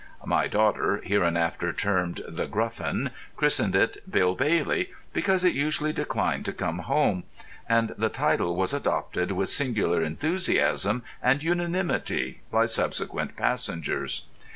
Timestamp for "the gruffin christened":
2.27-3.75